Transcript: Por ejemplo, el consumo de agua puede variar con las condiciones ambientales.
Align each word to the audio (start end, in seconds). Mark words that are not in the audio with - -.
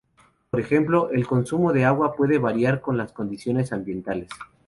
Por 0.49 0.59
ejemplo, 0.59 1.11
el 1.11 1.27
consumo 1.27 1.71
de 1.73 1.85
agua 1.85 2.15
puede 2.15 2.39
variar 2.39 2.81
con 2.81 2.97
las 2.97 3.13
condiciones 3.13 3.71
ambientales. 3.71 4.31